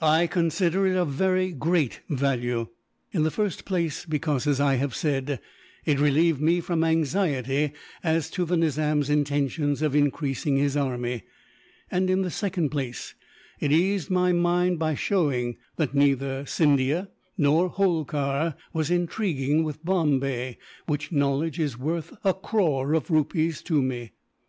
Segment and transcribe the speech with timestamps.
[0.00, 2.68] "I consider it of very great value.
[3.10, 5.40] In the first place because, as I have said,
[5.84, 7.72] it relieved me from anxiety
[8.04, 11.24] as to the Nizam's intentions of increasing his army;
[11.90, 13.16] and in the second place,
[13.58, 20.56] it eased my mind by showing that neither Scindia nor Holkar was intriguing with Bombay,
[20.86, 24.12] which knowledge is worth a crore of rupees to me.